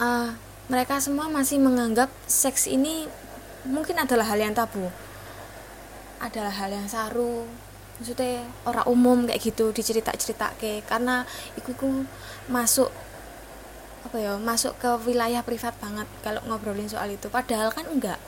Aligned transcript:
uh, 0.00 0.32
mereka 0.66 0.98
semua 0.98 1.30
masih 1.30 1.62
menganggap 1.62 2.10
seks 2.26 2.66
ini 2.66 3.06
mungkin 3.66 3.98
adalah 4.00 4.26
hal 4.26 4.38
yang 4.40 4.54
tabu. 4.56 4.90
Adalah 6.18 6.52
hal 6.52 6.72
yang 6.72 6.88
saru. 6.88 7.46
Maksudnya 7.96 8.44
orang 8.68 8.86
umum 8.90 9.18
kayak 9.24 9.40
gitu 9.40 9.72
dicerita-cerita 9.72 10.52
ke 10.60 10.84
karena 10.84 11.24
iku 11.56 11.72
masuk 12.52 12.92
apa 14.04 14.16
ya 14.22 14.38
masuk 14.38 14.76
ke 14.78 14.90
wilayah 15.02 15.42
privat 15.42 15.74
banget 15.80 16.06
kalau 16.20 16.40
ngobrolin 16.44 16.88
soal 16.88 17.08
itu. 17.08 17.32
Padahal 17.32 17.72
kan 17.72 17.88
enggak. 17.88 18.20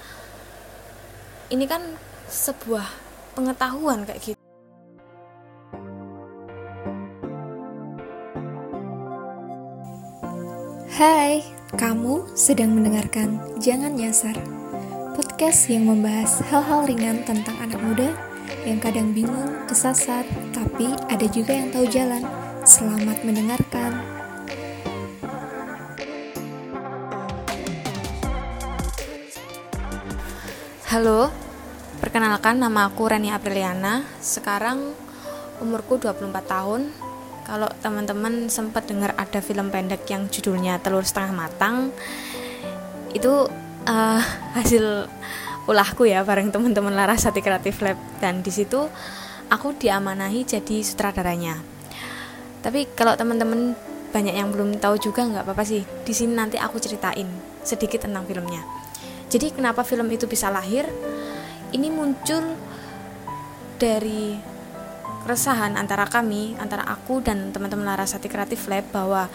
Ini 1.49 1.65
kan 1.69 1.97
sebuah 2.29 2.85
pengetahuan 3.37 4.05
kayak 4.05 4.21
gitu. 4.21 4.39
Hai, 10.99 11.58
kamu 11.77 12.33
sedang 12.33 12.73
mendengarkan 12.73 13.37
Jangan 13.61 13.93
Nyasar 13.93 14.41
Podcast 15.13 15.69
yang 15.69 15.85
membahas 15.85 16.41
hal-hal 16.49 16.89
ringan 16.89 17.21
tentang 17.29 17.61
anak 17.61 17.77
muda 17.85 18.09
yang 18.65 18.81
kadang 18.81 19.13
bingung, 19.13 19.69
kesasar, 19.69 20.25
tapi 20.57 20.89
ada 21.13 21.27
juga 21.29 21.53
yang 21.53 21.69
tahu 21.69 21.85
jalan. 21.93 22.25
Selamat 22.65 23.21
mendengarkan. 23.21 24.01
Halo, 30.89 31.29
perkenalkan 32.01 32.57
nama 32.57 32.89
aku 32.89 33.13
Reni 33.13 33.29
Apriliana. 33.29 34.09
Sekarang 34.25 34.97
umurku 35.61 36.01
24 36.01 36.33
tahun, 36.49 36.89
kalau 37.49 37.65
teman-teman 37.81 38.53
sempat 38.53 38.85
dengar 38.85 39.17
ada 39.17 39.41
film 39.41 39.73
pendek 39.73 40.05
yang 40.13 40.29
judulnya 40.29 40.77
Telur 40.85 41.01
Setengah 41.01 41.33
Matang 41.33 41.97
itu 43.17 43.49
uh, 43.89 44.21
hasil 44.61 45.09
ulahku 45.65 46.05
ya 46.05 46.21
bareng 46.29 46.53
teman-teman 46.53 46.93
Larasati 46.93 47.41
Kreatif 47.41 47.81
Lab. 47.81 47.97
Dan 48.21 48.45
di 48.45 48.53
situ 48.53 48.85
aku 49.49 49.73
diamanahi 49.81 50.45
jadi 50.45 50.85
sutradaranya. 50.85 51.57
Tapi 52.61 52.93
kalau 52.93 53.17
teman-teman 53.17 53.73
banyak 54.13 54.37
yang 54.37 54.53
belum 54.53 54.77
tahu 54.77 55.01
juga 55.01 55.25
nggak 55.25 55.45
apa-apa 55.45 55.65
sih 55.69 55.85
di 55.85 56.13
sini 56.17 56.33
nanti 56.33 56.57
aku 56.57 56.77
ceritain 56.81 57.29
sedikit 57.65 58.05
tentang 58.05 58.29
filmnya. 58.29 58.61
Jadi 59.29 59.57
kenapa 59.57 59.85
film 59.85 60.09
itu 60.13 60.29
bisa 60.29 60.49
lahir? 60.53 60.89
Ini 61.69 61.93
muncul 61.93 62.57
dari 63.77 64.41
keresahan 65.29 65.77
antara 65.77 66.09
kami, 66.09 66.57
antara 66.57 66.89
aku 66.89 67.21
dan 67.21 67.53
teman-teman 67.53 67.85
Larasati 67.85 68.33
Kreatif 68.33 68.65
Lab 68.65 68.89
bahwa 68.89 69.29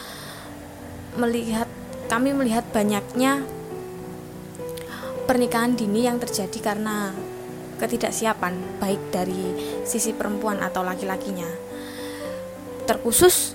melihat 1.21 1.69
kami 2.09 2.33
melihat 2.33 2.65
banyaknya 2.73 3.45
pernikahan 5.29 5.77
dini 5.77 6.09
yang 6.09 6.17
terjadi 6.17 6.73
karena 6.73 7.13
ketidaksiapan 7.77 8.81
baik 8.81 9.13
dari 9.13 9.53
sisi 9.85 10.17
perempuan 10.17 10.65
atau 10.65 10.81
laki-lakinya. 10.81 11.45
Terkhusus 12.89 13.53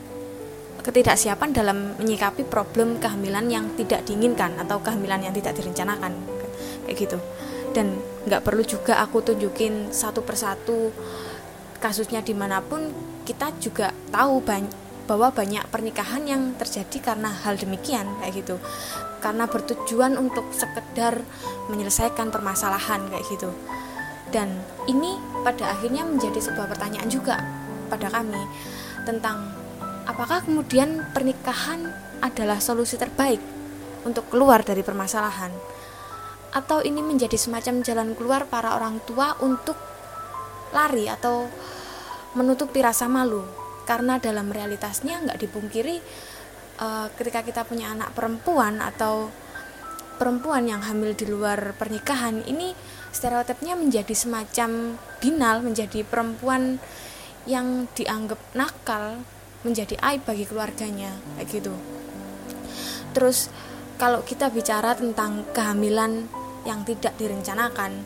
ketidaksiapan 0.86 1.50
dalam 1.50 1.98
menyikapi 1.98 2.46
problem 2.46 3.02
kehamilan 3.02 3.50
yang 3.50 3.66
tidak 3.74 4.06
diinginkan 4.06 4.54
atau 4.62 4.78
kehamilan 4.78 5.26
yang 5.26 5.34
tidak 5.34 5.58
direncanakan 5.58 6.14
kayak 6.86 7.02
gitu 7.02 7.18
dan 7.74 7.98
nggak 8.30 8.40
perlu 8.46 8.64
juga 8.64 9.02
aku 9.02 9.20
tunjukin 9.20 9.92
satu 9.92 10.24
persatu 10.24 10.88
kasusnya 11.78 12.22
di 12.22 12.34
mana 12.34 12.62
pun 12.62 12.90
kita 13.22 13.54
juga 13.62 13.94
tahu 14.10 14.42
banyak 14.42 14.88
bahwa 15.08 15.32
banyak 15.32 15.64
pernikahan 15.72 16.28
yang 16.28 16.42
terjadi 16.60 17.00
karena 17.00 17.32
hal 17.32 17.56
demikian 17.56 18.04
kayak 18.20 18.44
gitu. 18.44 18.60
Karena 19.24 19.48
bertujuan 19.48 20.20
untuk 20.20 20.52
sekedar 20.52 21.24
menyelesaikan 21.72 22.28
permasalahan 22.28 23.08
kayak 23.08 23.24
gitu. 23.32 23.50
Dan 24.28 24.52
ini 24.84 25.16
pada 25.40 25.72
akhirnya 25.72 26.04
menjadi 26.04 26.36
sebuah 26.36 26.68
pertanyaan 26.68 27.08
juga 27.08 27.40
pada 27.88 28.12
kami 28.12 28.44
tentang 29.08 29.48
apakah 30.04 30.44
kemudian 30.44 31.08
pernikahan 31.16 31.88
adalah 32.20 32.60
solusi 32.60 33.00
terbaik 33.00 33.40
untuk 34.04 34.28
keluar 34.28 34.60
dari 34.60 34.84
permasalahan? 34.84 35.50
Atau 36.52 36.84
ini 36.84 37.00
menjadi 37.00 37.40
semacam 37.40 37.80
jalan 37.80 38.12
keluar 38.12 38.44
para 38.44 38.76
orang 38.76 39.00
tua 39.08 39.40
untuk 39.40 39.80
lari 40.74 41.08
atau 41.10 41.48
menutupi 42.36 42.80
rasa 42.84 43.08
malu. 43.08 43.44
Karena 43.88 44.20
dalam 44.20 44.52
realitasnya 44.52 45.24
nggak 45.24 45.40
dipungkiri 45.40 45.96
uh, 46.80 47.08
ketika 47.16 47.40
kita 47.40 47.62
punya 47.64 47.92
anak 47.92 48.12
perempuan 48.12 48.84
atau 48.84 49.32
perempuan 50.18 50.66
yang 50.66 50.82
hamil 50.82 51.14
di 51.14 51.24
luar 51.30 51.78
pernikahan 51.78 52.42
ini 52.44 52.74
stereotipnya 53.14 53.78
menjadi 53.78 54.12
semacam 54.12 54.98
binal 55.22 55.62
menjadi 55.62 56.02
perempuan 56.02 56.82
yang 57.46 57.86
dianggap 57.94 58.36
nakal 58.52 59.22
menjadi 59.62 59.96
aib 60.04 60.26
bagi 60.26 60.44
keluarganya 60.44 61.14
kayak 61.38 61.48
gitu. 61.48 61.74
Terus 63.16 63.48
kalau 63.98 64.22
kita 64.22 64.52
bicara 64.52 64.94
tentang 64.94 65.42
kehamilan 65.50 66.28
yang 66.62 66.84
tidak 66.84 67.16
direncanakan 67.16 68.04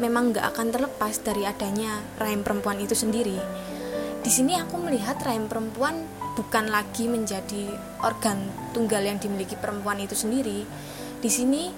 memang 0.00 0.32
nggak 0.32 0.56
akan 0.56 0.72
terlepas 0.72 1.20
dari 1.20 1.44
adanya 1.44 2.00
rahim 2.16 2.40
perempuan 2.40 2.80
itu 2.80 2.96
sendiri. 2.96 3.36
Di 4.20 4.30
sini 4.32 4.56
aku 4.56 4.80
melihat 4.80 5.20
rahim 5.20 5.46
perempuan 5.46 6.08
bukan 6.34 6.72
lagi 6.72 7.04
menjadi 7.06 7.68
organ 8.00 8.48
tunggal 8.72 9.04
yang 9.04 9.20
dimiliki 9.20 9.54
perempuan 9.60 10.00
itu 10.00 10.16
sendiri. 10.16 10.64
Di 11.20 11.28
sini 11.28 11.68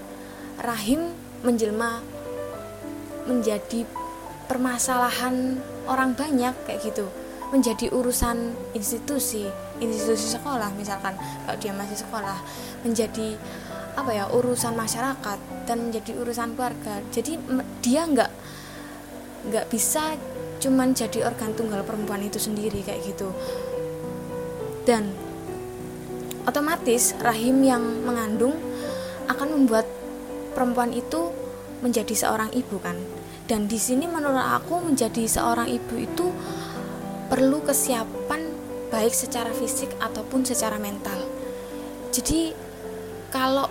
rahim 0.63 1.11
menjelma 1.43 1.99
menjadi 3.27 3.83
permasalahan 4.47 5.59
orang 5.91 6.15
banyak 6.15 6.55
kayak 6.67 6.83
gitu 6.87 7.07
menjadi 7.53 7.93
urusan 7.93 8.57
institusi 8.73 9.45
institusi 9.77 10.41
sekolah 10.41 10.73
misalkan 10.73 11.13
kalau 11.45 11.57
dia 11.61 11.77
masih 11.77 12.01
sekolah 12.01 12.41
menjadi 12.81 13.37
apa 13.93 14.11
ya 14.13 14.25
urusan 14.33 14.73
masyarakat 14.73 15.39
dan 15.69 15.79
menjadi 15.89 16.17
urusan 16.17 16.57
keluarga. 16.57 17.01
Jadi 17.13 17.37
dia 17.85 18.09
nggak 18.09 18.31
nggak 19.53 19.67
bisa 19.69 20.17
cuman 20.63 20.95
jadi 20.95 21.27
organ 21.27 21.53
tunggal 21.59 21.83
perempuan 21.83 22.23
itu 22.23 22.39
sendiri 22.39 22.81
kayak 22.87 23.03
gitu. 23.05 23.35
Dan 24.89 25.13
otomatis 26.49 27.15
rahim 27.23 27.63
yang 27.63 27.83
mengandung 28.03 28.57
akan 29.31 29.49
membuat 29.55 29.87
perempuan 30.57 30.91
itu 30.95 31.31
menjadi 31.83 32.15
seorang 32.15 32.51
ibu 32.55 32.79
kan? 32.79 32.97
Dan 33.47 33.67
di 33.67 33.77
sini 33.77 34.07
menurut 34.07 34.41
aku 34.41 34.81
menjadi 34.81 35.27
seorang 35.27 35.67
ibu 35.69 35.95
itu 35.99 36.27
perlu 37.27 37.61
kesiapan 37.61 38.55
baik 38.93 39.13
secara 39.13 39.51
fisik 39.51 39.91
ataupun 39.99 40.47
secara 40.47 40.79
mental. 40.79 41.17
Jadi 42.13 42.53
kalau 43.33 43.67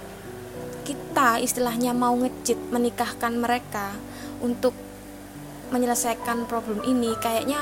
kita 0.82 1.38
istilahnya 1.38 1.94
mau 1.94 2.18
ngecit 2.18 2.58
menikahkan 2.74 3.38
mereka 3.38 3.94
untuk 4.42 4.74
menyelesaikan 5.70 6.50
problem 6.50 6.82
ini 6.84 7.14
kayaknya 7.22 7.62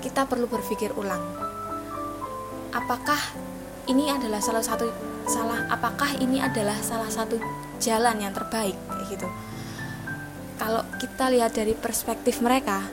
kita 0.00 0.24
perlu 0.24 0.46
berpikir 0.46 0.94
ulang. 0.94 1.20
Apakah 2.70 3.18
ini 3.90 4.08
adalah 4.08 4.38
salah 4.40 4.62
satu 4.64 4.88
salah 5.28 5.66
apakah 5.68 6.14
ini 6.22 6.40
adalah 6.40 6.78
salah 6.80 7.10
satu 7.10 7.36
jalan 7.82 8.22
yang 8.22 8.32
terbaik 8.32 8.78
kayak 8.78 9.04
gitu. 9.10 9.28
Kalau 10.54 10.86
kita 11.02 11.28
lihat 11.34 11.52
dari 11.52 11.74
perspektif 11.74 12.40
mereka 12.40 12.86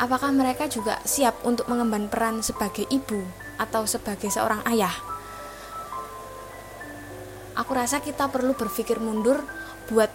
apakah 0.00 0.34
mereka 0.34 0.66
juga 0.66 0.98
siap 1.06 1.44
untuk 1.46 1.70
mengemban 1.70 2.10
peran 2.10 2.42
sebagai 2.42 2.88
ibu 2.90 3.22
atau 3.60 3.86
sebagai 3.86 4.26
seorang 4.26 4.66
ayah 4.66 5.13
aku 7.54 7.70
rasa 7.74 8.02
kita 8.02 8.26
perlu 8.30 8.54
berpikir 8.58 8.98
mundur 8.98 9.42
buat 9.90 10.10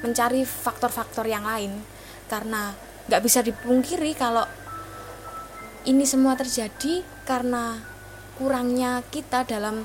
mencari 0.00 0.44
faktor-faktor 0.44 1.28
yang 1.28 1.44
lain. 1.44 1.76
Karena 2.26 2.72
nggak 3.08 3.22
bisa 3.22 3.44
dipungkiri 3.44 4.16
kalau 4.16 4.44
ini 5.88 6.04
semua 6.04 6.36
terjadi 6.36 7.04
karena 7.24 7.80
kurangnya 8.36 9.04
kita 9.08 9.44
dalam 9.44 9.84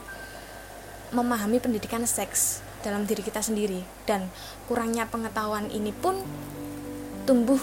memahami 1.12 1.60
pendidikan 1.60 2.04
seks 2.08 2.64
dalam 2.84 3.04
diri 3.04 3.24
kita 3.24 3.44
sendiri. 3.44 3.84
Dan 4.08 4.32
kurangnya 4.72 5.08
pengetahuan 5.12 5.68
ini 5.72 5.92
pun 5.92 6.16
tumbuh 7.28 7.60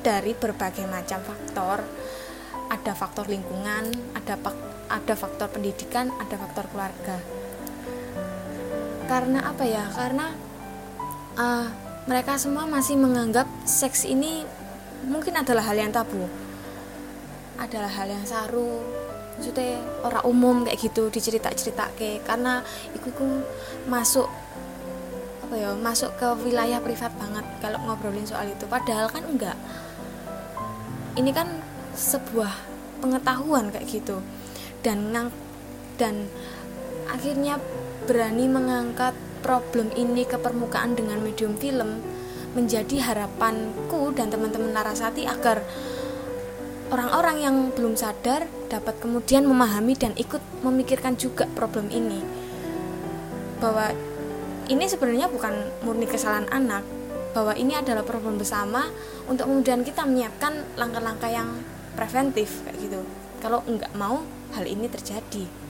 dari 0.00 0.32
berbagai 0.32 0.88
macam 0.88 1.20
faktor. 1.20 1.84
Ada 2.66 2.98
faktor 2.98 3.30
lingkungan 3.30 3.94
ada 4.18 4.34
ada 4.90 5.14
faktor 5.14 5.50
pendidikan 5.54 6.10
ada 6.18 6.34
faktor 6.34 6.66
keluarga 6.70 7.35
karena 9.06 9.38
apa 9.46 9.64
ya? 9.64 9.86
Karena 9.94 10.34
uh, 11.38 11.66
mereka 12.06 12.38
semua 12.38 12.66
masih 12.66 12.98
menganggap 12.98 13.46
seks 13.66 14.06
ini 14.06 14.46
mungkin 15.06 15.38
adalah 15.38 15.62
hal 15.66 15.78
yang 15.78 15.94
tabu. 15.94 16.26
Adalah 17.56 17.90
hal 17.90 18.10
yang 18.10 18.26
saru. 18.26 18.82
Maksudnya 19.36 19.80
orang 20.02 20.24
umum 20.26 20.56
kayak 20.64 20.80
gitu 20.80 21.08
dicerita 21.12 21.52
cerita 21.52 21.92
ke 21.94 22.24
karena 22.24 22.64
iku 22.96 23.08
ku 23.12 23.28
masuk 23.84 24.28
apa 25.46 25.54
ya 25.54 25.70
masuk 25.78 26.10
ke 26.16 26.26
wilayah 26.42 26.80
privat 26.82 27.12
banget 27.20 27.44
kalau 27.62 27.78
ngobrolin 27.86 28.26
soal 28.26 28.48
itu. 28.50 28.66
Padahal 28.66 29.06
kan 29.08 29.22
enggak. 29.24 29.56
Ini 31.16 31.30
kan 31.32 31.48
sebuah 31.96 32.52
pengetahuan 33.00 33.72
kayak 33.72 33.86
gitu. 33.88 34.20
Dan 34.84 35.12
ngang 35.12 35.32
dan 35.96 36.28
akhirnya 37.08 37.56
berani 38.06 38.46
mengangkat 38.46 39.12
problem 39.42 39.90
ini 39.98 40.22
ke 40.22 40.38
permukaan 40.38 40.94
dengan 40.94 41.18
medium 41.20 41.58
film 41.58 42.00
menjadi 42.56 43.12
harapanku 43.12 44.16
dan 44.16 44.32
teman-teman 44.32 44.72
Narasati 44.72 45.28
agar 45.28 45.60
orang-orang 46.88 47.36
yang 47.42 47.56
belum 47.74 47.98
sadar 47.98 48.48
dapat 48.72 48.96
kemudian 49.02 49.44
memahami 49.44 49.92
dan 49.92 50.16
ikut 50.16 50.40
memikirkan 50.64 51.20
juga 51.20 51.44
problem 51.52 51.92
ini. 51.92 52.22
Bahwa 53.60 53.92
ini 54.72 54.84
sebenarnya 54.88 55.28
bukan 55.28 55.52
murni 55.84 56.08
kesalahan 56.08 56.48
anak 56.48 56.82
bahwa 57.36 57.52
ini 57.52 57.76
adalah 57.76 58.00
problem 58.00 58.40
bersama 58.40 58.88
untuk 59.28 59.44
kemudian 59.44 59.84
kita 59.84 60.08
menyiapkan 60.08 60.78
langkah-langkah 60.80 61.28
yang 61.28 61.60
preventif 61.92 62.64
kayak 62.64 62.80
gitu. 62.80 63.00
Kalau 63.44 63.60
nggak 63.68 63.92
mau 63.92 64.24
hal 64.56 64.64
ini 64.64 64.88
terjadi 64.88 65.65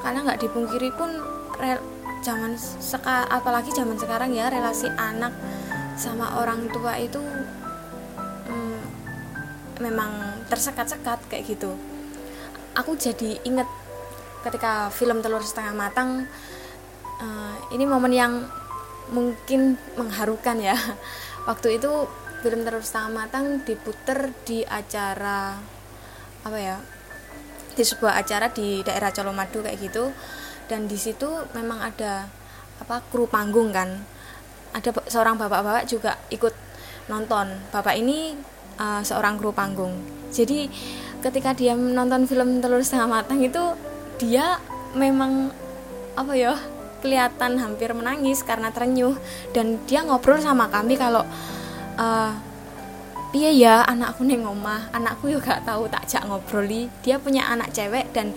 karena 0.00 0.18
nggak 0.24 0.40
dipungkiri 0.40 0.90
pun 0.96 1.10
zaman 2.20 2.56
seka, 2.56 3.28
apalagi 3.28 3.72
zaman 3.72 3.96
sekarang 3.96 4.32
ya 4.36 4.52
relasi 4.52 4.88
anak 4.96 5.32
sama 5.96 6.40
orang 6.40 6.68
tua 6.72 6.96
itu 6.96 7.20
hmm, 8.48 8.80
memang 9.80 10.40
tersekat-sekat 10.48 11.28
kayak 11.28 11.44
gitu. 11.48 11.76
Aku 12.76 12.96
jadi 12.96 13.40
inget 13.44 13.68
ketika 14.40 14.88
film 14.88 15.20
telur 15.20 15.44
setengah 15.44 15.76
matang 15.76 16.24
uh, 17.20 17.56
ini 17.72 17.84
momen 17.84 18.12
yang 18.12 18.48
mungkin 19.12 19.76
mengharukan 20.00 20.60
ya. 20.60 20.76
Waktu 21.48 21.80
itu 21.80 22.08
film 22.40 22.64
telur 22.64 22.80
setengah 22.80 23.24
matang 23.24 23.60
diputer 23.64 24.32
di 24.48 24.64
acara 24.64 25.60
apa 26.40 26.56
ya 26.56 26.80
di 27.80 27.84
sebuah 27.88 28.20
acara 28.20 28.52
di 28.52 28.84
daerah 28.84 29.08
Colomadu 29.08 29.64
kayak 29.64 29.80
gitu. 29.80 30.12
Dan 30.68 30.84
di 30.84 31.00
situ 31.00 31.48
memang 31.56 31.80
ada 31.80 32.28
apa 32.76 33.00
kru 33.08 33.24
panggung 33.24 33.72
kan. 33.72 34.04
Ada 34.76 34.92
seorang 35.08 35.40
bapak-bapak 35.40 35.88
juga 35.88 36.20
ikut 36.28 36.52
nonton. 37.08 37.48
Bapak 37.72 37.96
ini 37.96 38.36
uh, 38.76 39.00
seorang 39.00 39.40
kru 39.40 39.56
panggung. 39.56 39.96
Jadi 40.28 40.68
ketika 41.24 41.56
dia 41.56 41.72
menonton 41.72 42.28
film 42.28 42.60
telur 42.60 42.84
setengah 42.84 43.08
matang 43.08 43.40
itu 43.40 43.72
dia 44.20 44.60
memang 44.92 45.48
apa 46.20 46.36
ya 46.36 46.52
kelihatan 47.00 47.56
hampir 47.56 47.96
menangis 47.96 48.44
karena 48.44 48.68
terenyuh. 48.68 49.16
Dan 49.56 49.80
dia 49.88 50.04
ngobrol 50.04 50.38
sama 50.38 50.68
kami 50.68 51.00
kalau 51.00 51.24
uh, 51.96 52.32
iya 53.30 53.50
ya 53.54 53.74
anakku 53.86 54.26
nih 54.26 54.42
ngomah 54.42 54.90
anakku 54.90 55.30
juga 55.30 55.62
tahu 55.62 55.86
tak 55.86 56.06
jak 56.10 56.26
ngobroli. 56.26 56.90
Dia 57.06 57.22
punya 57.22 57.46
anak 57.46 57.70
cewek 57.70 58.10
dan 58.10 58.34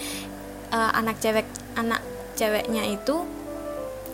uh, 0.70 0.92
anak 0.94 1.18
cewek 1.18 1.46
anak 1.74 2.02
ceweknya 2.38 2.86
itu 2.86 3.26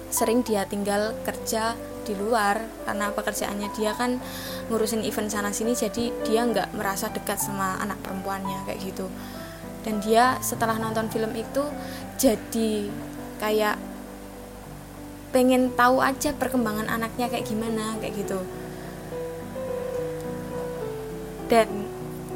sering 0.10 0.42
dia 0.42 0.66
tinggal 0.66 1.14
kerja 1.22 1.76
di 2.08 2.18
luar 2.18 2.66
karena 2.88 3.14
pekerjaannya 3.14 3.70
dia 3.78 3.94
kan 3.94 4.18
ngurusin 4.72 5.06
event 5.06 5.30
sana 5.30 5.54
sini 5.54 5.78
jadi 5.78 6.10
dia 6.26 6.42
nggak 6.48 6.74
merasa 6.74 7.12
dekat 7.14 7.38
sama 7.38 7.78
anak 7.84 8.00
perempuannya 8.00 8.64
kayak 8.66 8.80
gitu. 8.80 9.12
Dan 9.84 10.04
dia 10.04 10.40
setelah 10.44 10.76
nonton 10.76 11.08
film 11.08 11.32
itu 11.36 11.64
jadi 12.20 12.92
kayak 13.40 13.80
pengen 15.32 15.72
tahu 15.78 16.02
aja 16.02 16.34
perkembangan 16.34 16.90
anaknya 16.90 17.30
kayak 17.30 17.46
gimana 17.46 17.96
kayak 18.02 18.18
gitu 18.18 18.42
dan 21.50 21.68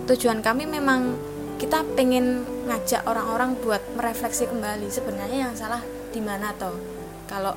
tujuan 0.10 0.42
kami 0.42 0.66
memang 0.66 1.16
kita 1.62 1.86
pengen 1.96 2.44
ngajak 2.68 3.06
orang-orang 3.06 3.56
buat 3.62 3.80
merefleksi 3.96 4.50
kembali 4.50 4.90
sebenarnya 4.90 5.48
yang 5.48 5.54
salah 5.56 5.80
di 6.12 6.20
mana 6.20 6.52
toh 6.58 6.76
kalau 7.30 7.56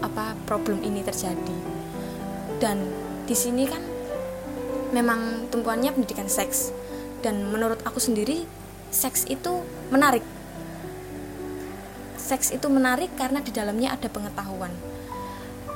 apa 0.00 0.38
problem 0.48 0.80
ini 0.86 1.02
terjadi. 1.02 1.56
Dan 2.56 2.88
di 3.28 3.36
sini 3.36 3.68
kan 3.68 3.82
memang 4.94 5.50
tumpuannya 5.52 5.92
pendidikan 5.92 6.30
seks. 6.30 6.72
Dan 7.20 7.50
menurut 7.50 7.82
aku 7.82 7.98
sendiri 7.98 8.46
seks 8.94 9.26
itu 9.26 9.60
menarik. 9.90 10.22
Seks 12.16 12.54
itu 12.54 12.66
menarik 12.70 13.12
karena 13.18 13.42
di 13.42 13.50
dalamnya 13.52 13.92
ada 13.92 14.08
pengetahuan. 14.08 14.72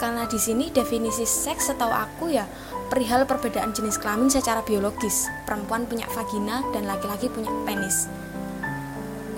Karena 0.01 0.25
di 0.25 0.41
sini 0.41 0.73
definisi 0.73 1.29
seks 1.29 1.69
setahu 1.69 1.93
aku 1.93 2.33
ya 2.33 2.49
perihal 2.91 3.23
perbedaan 3.23 3.71
jenis 3.71 4.03
kelamin 4.03 4.27
secara 4.27 4.67
biologis 4.67 5.31
perempuan 5.47 5.87
punya 5.87 6.11
vagina 6.11 6.67
dan 6.75 6.91
laki-laki 6.91 7.31
punya 7.31 7.49
penis. 7.63 8.11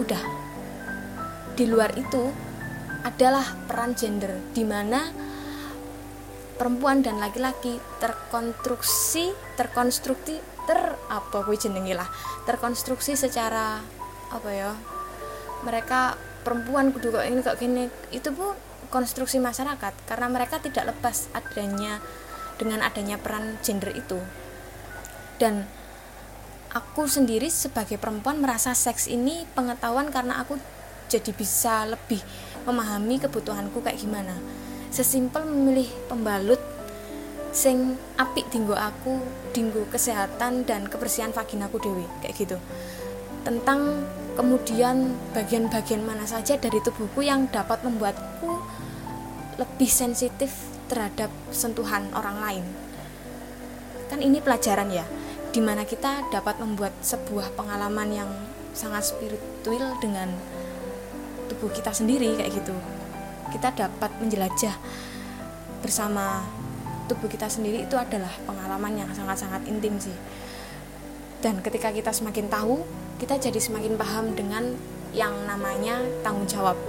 Udah. 0.01 0.25
Di 1.53 1.69
luar 1.69 1.93
itu 2.01 2.33
adalah 3.05 3.45
peran 3.69 3.93
gender 3.93 4.41
di 4.57 4.65
mana 4.65 5.13
perempuan 6.57 7.05
dan 7.05 7.21
laki-laki 7.21 7.77
terkonstruksi 8.01 9.37
terkonstruksi 9.61 10.41
ter 10.65 10.81
apa 11.13 11.45
gue 11.45 11.57
jenengi 11.61 11.93
lah? 11.93 12.09
Terkonstruksi 12.49 13.21
secara 13.21 13.85
apa 14.33 14.49
ya 14.49 14.73
mereka 15.61 16.17
perempuan 16.41 16.89
kudu 16.89 17.13
kok 17.13 17.29
ini 17.29 17.45
kok 17.45 17.61
gini. 17.61 17.85
Itu 18.17 18.33
bu 18.33 18.57
konstruksi 18.89 19.37
masyarakat 19.45 20.09
karena 20.09 20.27
mereka 20.33 20.57
tidak 20.57 20.97
lepas 20.97 21.29
adanya 21.37 22.01
dengan 22.63 22.87
adanya 22.87 23.19
peran 23.19 23.59
gender 23.59 23.91
itu. 23.91 24.23
Dan 25.43 25.67
aku 26.71 27.11
sendiri 27.11 27.51
sebagai 27.51 27.99
perempuan 27.99 28.39
merasa 28.39 28.71
seks 28.79 29.11
ini 29.11 29.43
pengetahuan 29.59 30.15
karena 30.15 30.39
aku 30.39 30.55
jadi 31.11 31.35
bisa 31.35 31.91
lebih 31.91 32.23
memahami 32.63 33.19
kebutuhanku 33.19 33.83
kayak 33.83 33.99
gimana. 33.99 34.39
Sesimpel 34.95 35.43
memilih 35.43 35.91
pembalut 36.07 36.63
sing 37.53 38.01
apik 38.17 38.49
dinggo 38.49 38.73
aku 38.73 39.21
dinggo 39.53 39.85
kesehatan 39.93 40.65
dan 40.65 40.89
kebersihan 40.89 41.35
vaginaku 41.35 41.83
dewi 41.83 42.07
kayak 42.25 42.39
gitu. 42.39 42.57
Tentang 43.45 44.07
kemudian 44.39 45.13
bagian-bagian 45.37 46.01
mana 46.01 46.25
saja 46.25 46.57
dari 46.57 46.81
tubuhku 46.81 47.21
yang 47.21 47.51
dapat 47.53 47.85
membuatku 47.85 48.65
lebih 49.61 49.91
sensitif 49.93 50.72
terhadap 50.87 51.31
sentuhan 51.51 52.09
orang 52.15 52.37
lain. 52.41 52.65
Kan 54.11 54.21
ini 54.21 54.43
pelajaran 54.43 54.89
ya 54.93 55.07
di 55.53 55.61
mana 55.61 55.85
kita 55.85 56.33
dapat 56.33 56.57
membuat 56.59 56.97
sebuah 57.05 57.53
pengalaman 57.53 58.09
yang 58.09 58.31
sangat 58.73 59.13
spiritual 59.13 60.01
dengan 60.01 60.33
tubuh 61.53 61.69
kita 61.69 61.93
sendiri 61.93 62.41
kayak 62.41 62.57
gitu. 62.57 62.73
Kita 63.53 63.69
dapat 63.77 64.11
menjelajah 64.17 64.73
bersama 65.85 66.41
tubuh 67.05 67.29
kita 67.29 67.53
sendiri 67.53 67.85
itu 67.85 68.01
adalah 68.01 68.33
pengalaman 68.49 69.05
yang 69.05 69.11
sangat-sangat 69.13 69.61
intim 69.69 70.01
sih. 70.01 70.17
Dan 71.45 71.61
ketika 71.61 71.93
kita 71.93 72.17
semakin 72.17 72.49
tahu 72.49 72.81
kita 73.21 73.37
jadi 73.37 73.61
semakin 73.61 74.01
paham 74.01 74.33
dengan 74.33 74.73
yang 75.13 75.37
namanya 75.45 76.01
tanggung 76.25 76.49
jawab 76.49 76.81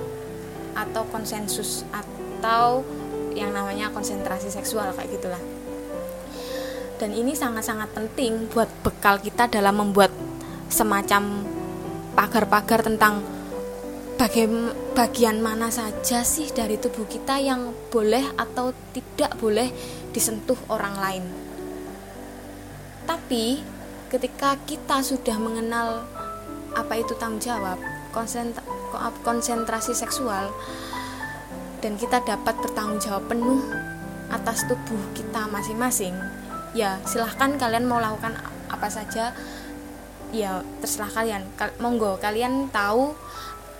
atau 0.74 1.04
konsensus 1.12 1.84
atau 1.92 2.88
yang 3.34 3.52
namanya 3.52 3.90
konsentrasi 3.90 4.50
seksual 4.54 4.94
kayak 4.94 5.10
gitulah 5.18 5.42
dan 7.04 7.12
ini 7.12 7.36
sangat-sangat 7.36 7.92
penting 7.92 8.48
buat 8.54 8.72
bekal 8.80 9.20
kita 9.20 9.52
dalam 9.52 9.75
membuat 9.75 10.13
semacam 10.72 11.44
pagar-pagar 12.16 12.86
tentang 12.86 13.20
bagian 14.96 15.44
mana 15.44 15.68
saja 15.68 16.24
sih 16.24 16.48
dari 16.56 16.80
tubuh 16.80 17.04
kita 17.04 17.44
yang 17.44 17.75
boleh 17.92 18.24
atau 18.40 18.72
tidak 18.96 19.36
boleh 19.36 19.68
disentuh 20.16 20.56
orang 20.72 20.96
lain. 20.96 21.25
Tapi 23.04 23.60
ketika 24.08 24.56
kita 24.63 25.04
sudah 25.04 25.36
mengenal 25.36 26.08
apa 26.72 27.04
itu 27.04 27.12
tanggung 27.20 27.44
jawab, 27.44 27.75
konsentrasi 29.28 29.92
seksual 29.92 30.56
dan 31.84 32.00
kita 32.00 32.24
dapat 32.24 32.56
bertanggung 32.63 33.04
jawab 33.04 33.28
penuh 33.28 33.60
atas 34.32 34.63
tubuh 34.72 35.04
kita 35.12 35.52
masing-masing, 35.52 36.16
ya 36.72 37.04
silahkan 37.04 37.60
kalian 37.60 37.84
mau 37.84 38.00
lakukan 38.00 38.32
apa 38.72 38.88
saja 38.88 39.36
ya 40.32 40.63
terserah 40.80 41.12
kalian. 41.12 41.44
Monggo 41.84 42.16
kalian 42.24 42.72
tahu 42.72 43.12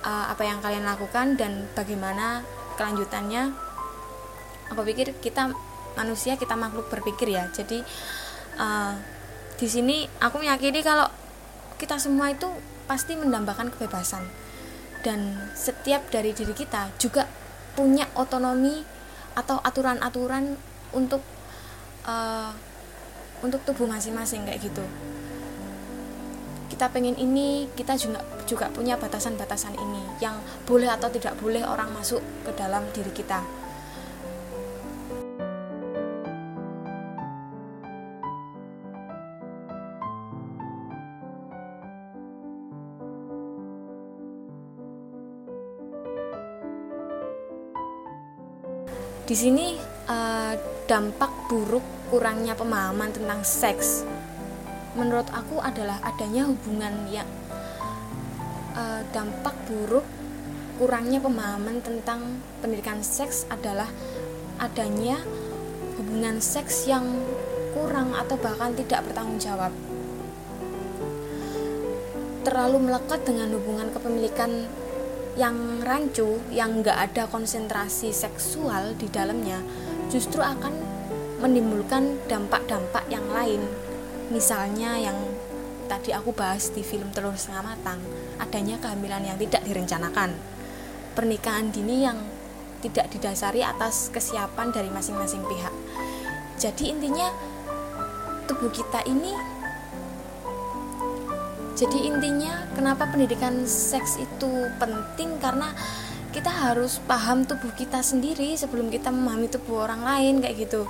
uh, 0.03 0.25
apa 0.27 0.43
yang 0.43 0.60
kalian 0.60 0.83
lakukan 0.83 1.39
dan 1.39 1.63
bagaimana 1.72 2.43
kelanjutannya. 2.75 3.55
Aku 4.75 4.83
pikir 4.83 5.15
kita 5.24 5.55
manusia 5.95 6.36
kita 6.36 6.60
makhluk 6.60 6.91
berpikir 6.91 7.31
ya. 7.31 7.48
Jadi 7.55 7.79
uh, 8.60 9.00
di 9.55 9.67
sini 9.72 10.03
aku 10.19 10.43
meyakini 10.43 10.83
kalau 10.83 11.07
kita 11.79 11.95
semua 11.98 12.36
itu 12.36 12.51
pasti 12.83 13.15
mendambakan 13.15 13.72
kebebasan. 13.72 14.27
Dan 15.03 15.36
setiap 15.51 16.07
dari 16.12 16.31
diri 16.31 16.55
kita 16.55 16.91
juga 16.95 17.27
punya 17.73 18.05
otonomi 18.13 18.85
atau 19.33 19.57
aturan-aturan 19.61 20.57
untuk 20.93 21.25
uh, 22.05 22.53
untuk 23.41 23.59
tubuh 23.65 23.89
masing-masing 23.89 24.45
kayak 24.45 24.61
gitu. 24.61 24.85
Kita 26.69 26.89
pengen 26.89 27.17
ini 27.17 27.69
kita 27.73 27.97
juga 27.97 28.21
juga 28.45 28.69
punya 28.69 28.99
batasan-batasan 28.99 29.77
ini 29.77 30.03
yang 30.21 30.37
boleh 30.67 30.89
atau 30.89 31.09
tidak 31.09 31.37
boleh 31.39 31.63
orang 31.63 31.89
masuk 31.95 32.21
ke 32.43 32.51
dalam 32.53 32.83
diri 32.91 33.09
kita 33.13 33.62
di 49.23 49.35
sini 49.35 49.79
uh, 50.11 50.53
dampak 50.83 51.31
buruk 51.47 51.83
kurangnya 52.11 52.59
pemahaman 52.59 53.15
tentang 53.15 53.39
seks 53.41 54.03
menurut 54.99 55.25
aku 55.31 55.63
adalah 55.63 55.97
adanya 56.03 56.45
hubungan 56.45 57.07
yang 57.07 57.29
uh, 58.75 59.01
dampak 59.15 59.55
buruk 59.65 60.05
kurangnya 60.77 61.23
pemahaman 61.23 61.79
tentang 61.79 62.43
pendidikan 62.59 62.99
seks 62.99 63.45
adalah 63.47 63.87
adanya 64.59 65.21
hubungan 65.97 66.41
seks 66.41 66.89
yang 66.89 67.05
kurang 67.73 68.13
atau 68.13 68.37
bahkan 68.37 68.73
tidak 68.77 69.05
bertanggung 69.05 69.41
jawab. 69.41 69.73
Terlalu 72.43 72.77
melekat 72.91 73.23
dengan 73.25 73.49
hubungan 73.55 73.89
kepemilikan 73.93 74.67
yang 75.33 75.81
rancu 75.81 76.37
yang 76.53 76.85
nggak 76.85 77.11
ada 77.11 77.23
konsentrasi 77.25 78.13
seksual 78.13 78.93
di 78.93 79.09
dalamnya 79.09 79.57
justru 80.13 80.45
akan 80.45 80.73
menimbulkan 81.41 82.21
dampak-dampak 82.29 83.03
yang 83.09 83.25
lain. 83.33 83.65
Misalnya 84.29 84.95
yang 85.01 85.17
tadi 85.89 86.13
aku 86.15 86.31
bahas 86.31 86.71
di 86.71 86.85
film 86.85 87.11
telur 87.11 87.35
setengah 87.35 87.75
matang 87.75 87.99
adanya 88.39 88.77
kehamilan 88.79 89.25
yang 89.25 89.37
tidak 89.41 89.65
direncanakan. 89.65 90.37
Pernikahan 91.17 91.69
dini 91.73 92.05
yang 92.05 92.17
tidak 92.85 93.09
didasari 93.11 93.65
atas 93.65 94.13
kesiapan 94.13 94.69
dari 94.69 94.89
masing-masing 94.93 95.43
pihak. 95.49 95.73
Jadi 96.61 96.93
intinya 96.93 97.27
tubuh 98.45 98.69
kita 98.69 99.03
ini 99.09 99.52
jadi 101.73 102.05
intinya 102.05 102.69
kenapa 102.77 103.09
pendidikan 103.09 103.65
seks 103.65 104.21
itu 104.21 104.69
penting? 104.77 105.41
Karena 105.41 105.73
kita 106.29 106.49
harus 106.49 107.01
paham 107.09 107.49
tubuh 107.49 107.73
kita 107.73 108.05
sendiri 108.05 108.53
sebelum 108.53 108.93
kita 108.93 109.09
memahami 109.09 109.49
tubuh 109.49 109.89
orang 109.89 110.05
lain 110.05 110.45
kayak 110.45 110.69
gitu. 110.69 110.85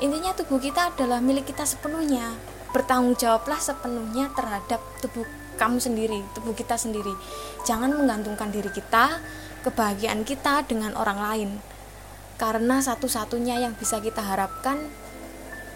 Intinya 0.00 0.32
tubuh 0.32 0.56
kita 0.64 0.96
adalah 0.96 1.20
milik 1.20 1.52
kita 1.52 1.68
sepenuhnya. 1.68 2.32
Bertanggung 2.72 3.20
jawablah 3.20 3.60
sepenuhnya 3.60 4.32
terhadap 4.32 4.80
tubuh 5.04 5.28
kamu 5.60 5.76
sendiri 5.76 6.24
tubuh 6.32 6.56
kita 6.56 6.80
sendiri. 6.80 7.12
Jangan 7.68 7.92
menggantungkan 7.92 8.48
diri 8.48 8.72
kita 8.72 9.20
kebahagiaan 9.60 10.24
kita 10.24 10.64
dengan 10.64 10.96
orang 10.96 11.20
lain. 11.20 11.50
Karena 12.40 12.80
satu-satunya 12.80 13.60
yang 13.60 13.76
bisa 13.76 14.00
kita 14.00 14.24
harapkan 14.24 14.88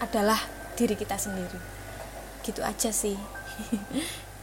adalah 0.01 0.41
diri 0.73 0.97
kita 0.97 1.21
sendiri. 1.21 1.59
Gitu 2.41 2.65
aja 2.65 2.89
sih 2.89 3.42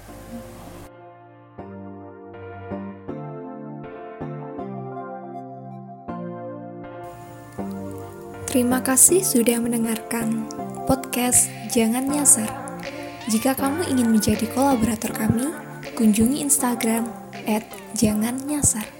Terima 8.50 8.82
kasih 8.82 9.22
sudah 9.22 9.62
mendengarkan 9.62 10.50
podcast 10.82 11.46
Jangan 11.70 12.10
Nyasar. 12.10 12.50
Jika 13.30 13.54
kamu 13.54 13.86
ingin 13.94 14.10
menjadi 14.10 14.42
kolaborator 14.50 15.14
kami, 15.14 15.54
kunjungi 15.94 16.42
Instagram 16.42 17.06
@jangannyasar. 17.94 18.99